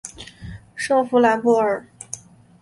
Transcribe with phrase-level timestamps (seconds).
[0.73, 1.85] 圣夫兰博尔。